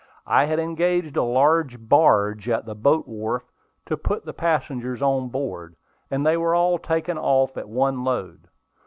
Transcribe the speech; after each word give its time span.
I 0.25 0.45
had 0.45 0.57
engaged 0.57 1.15
a 1.15 1.21
large 1.21 1.77
barge 1.87 2.49
at 2.49 2.65
the 2.65 2.73
boat 2.73 3.07
wharf 3.07 3.43
to 3.85 3.95
put 3.95 4.25
the 4.25 4.33
passengers 4.33 4.99
on 4.99 5.29
board, 5.29 5.75
and 6.09 6.25
they 6.25 6.37
were 6.37 6.55
all 6.55 6.79
taken 6.79 7.19
off 7.19 7.55
at 7.55 7.69
one 7.69 8.03
load. 8.03 8.47